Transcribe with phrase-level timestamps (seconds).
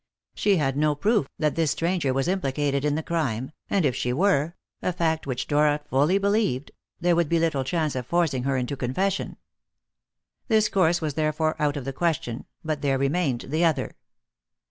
[0.33, 4.11] She had no proof that this stranger was implicated in the crime, and if she
[4.11, 8.57] were a fact which Dora fully believed there would be little chance of forcing her
[8.57, 9.37] into confession.
[10.47, 13.95] This course was therefore out of the question, but there remained the other.